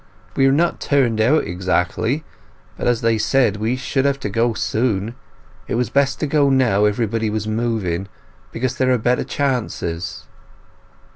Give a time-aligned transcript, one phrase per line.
[0.35, 2.23] "We are not turned out exactly;
[2.75, 5.13] but as they said we should have to go soon,
[5.67, 8.07] it was best to go now everybody was moving,
[8.51, 10.23] because there are better chances."